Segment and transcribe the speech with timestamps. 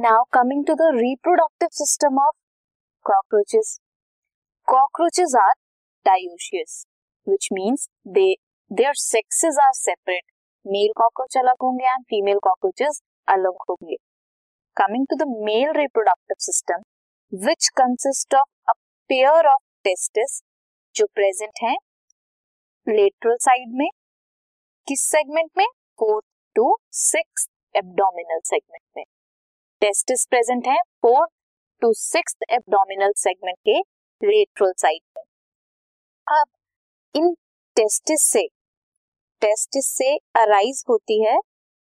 [0.00, 2.34] Now coming to the reproductive system of
[3.06, 3.72] cockroaches
[4.68, 5.52] cockroaches are
[6.06, 6.76] dioecious
[7.26, 8.24] which means they
[8.70, 10.24] their sexes are separate
[10.66, 13.96] male cockroach अलग होंगे and female cockroaches अलग होंगे.
[14.76, 16.88] Coming to the male reproductive system
[17.32, 18.78] which consist of a
[19.10, 20.40] pair of testis
[20.94, 21.76] जो present है
[22.86, 23.88] lateral side में,
[24.88, 25.66] किस segment में?
[26.00, 26.26] Fourth
[26.56, 26.76] to
[27.06, 29.04] six abdominal segment में.
[29.82, 31.30] टेस्टिस प्रेजेंट है fourth
[31.82, 33.78] to six abdominal segment के
[34.20, 35.22] लेटरल साइड में।
[36.26, 36.46] अब
[37.14, 37.32] इन
[37.76, 38.42] टेस्टिस से
[39.42, 40.08] टेस्टिस से
[40.40, 41.36] अराइज होती है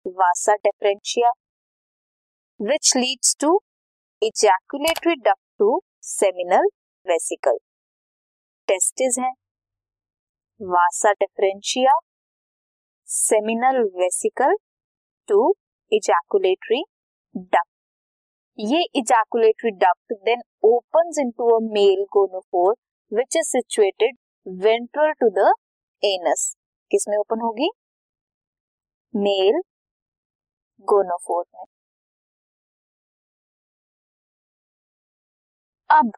[0.06, 1.32] vasa deferentia
[2.60, 3.60] which leads to
[4.22, 6.70] ejaculatory duct to seminal
[7.06, 7.58] vesicle
[8.68, 9.32] testis है,
[10.62, 11.98] vasa deferentia
[13.10, 14.56] seminal vesicle
[15.30, 15.52] to
[15.92, 16.84] ejaculatory
[17.36, 17.69] duct
[18.60, 22.74] ये ejaculatory duct then opens into a male gonophore
[23.12, 24.16] which is situated
[24.46, 25.46] ventral to the
[26.04, 26.44] anus
[26.92, 27.70] किसमें open होगी?
[29.14, 29.60] Male
[30.88, 31.64] gonophore में।
[35.90, 36.12] अब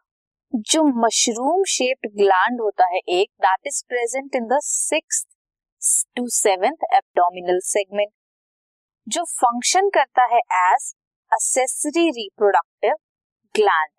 [0.72, 5.26] जो mushroom shaped gland होता है एक that is present in the six
[6.16, 8.12] to seventh abdominal segment
[9.08, 10.92] जो function करता है as
[11.32, 12.94] accessory reproductive
[13.56, 13.92] gland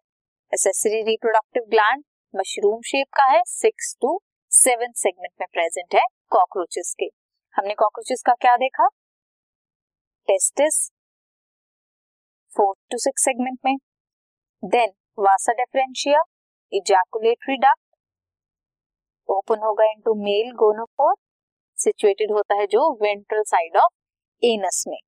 [0.53, 2.03] accessory reproductive gland
[2.35, 4.11] mushroom shape का है सिक्स टू
[4.53, 7.07] सेवन सेगमेंट में प्रेजेंट है कॉकरोचेस के।
[7.55, 8.89] हमने कॉकरोचेस का क्या देखा?
[10.29, 10.77] Testis
[12.53, 13.77] fourth to six segment में।
[14.63, 16.23] Then vasa deferentia
[16.73, 17.97] ejaculatory duct
[19.29, 21.15] open होगा इनटू मेल गोनोफोर
[21.79, 23.93] सिचुएटेड होता है जो वेंट्रल साइड ऑफ़
[24.43, 24.99] एनस में।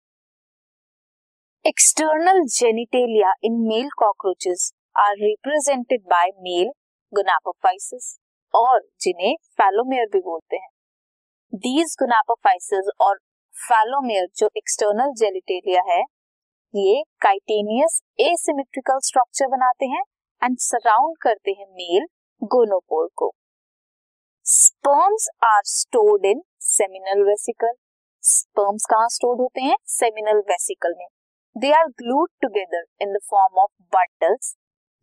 [1.66, 6.66] External genitalia in male cockroaches are represented by male
[7.12, 8.08] gonapophysis
[8.54, 10.68] और जिन्हें फैलोमेयर भी बोलते हैं।
[11.52, 13.16] दीज गुनापोफाइसिस और
[13.54, 16.00] फैलोमेयर जो एक्सटर्नल जेनिटेलिया है,
[16.74, 20.02] ये काइटेनियस एसिमेट्रिकल स्ट्रक्चर बनाते हैं
[20.42, 22.06] एंड सराउंड करते हैं मेल
[22.42, 23.32] गोनोपोर को।
[24.46, 27.74] Sperms are stored in seminal vesicle
[28.22, 29.76] sperms कहाँ स्टोर्ड होते हैं?
[29.88, 31.06] सेमिनल वेसिकल में।
[31.56, 34.54] They are glued together in the form of bundles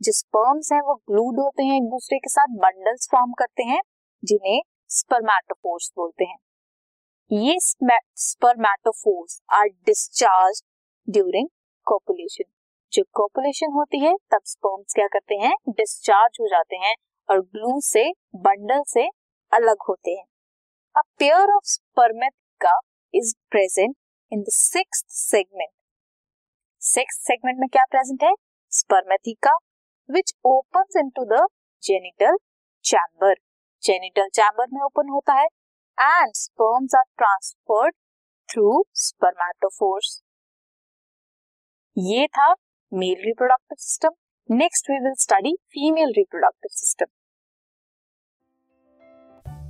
[0.01, 3.81] जो स्पर्म्स हैं, वो ग्लूड होते हैं एक दूसरे के साथ बंडल्स फॉर्म करते हैं,
[4.23, 6.37] जिन्हें स्पर्मेटोफोर्स बोलते हैं।
[7.31, 10.61] ये spermatophores are discharge
[11.07, 11.47] during
[11.87, 12.51] copulation
[12.93, 15.55] जब कोपुलेशन होती है, तब स्पर्म्स क्या करते हैं?
[15.69, 16.95] डिस्चार्ज हो जाते हैं
[17.29, 19.07] और ग्लू से बंडल से
[19.51, 20.25] अलग होते हैं।
[20.95, 22.79] A pair of spermatheca
[23.13, 23.95] is present
[24.31, 25.71] in the six segment
[26.81, 28.31] six segment में क्या प्रेजेंट है?
[28.71, 29.51] Spermatheca
[30.09, 31.45] which open into the
[31.83, 32.37] genital
[32.85, 33.35] chamber
[33.83, 35.45] genital chamber में ओपन होता है
[35.97, 37.93] and sperms are transferred
[38.49, 40.19] through spermatophores
[41.97, 42.51] ये था
[42.91, 47.05] male reproductive system next we will study female reproductive system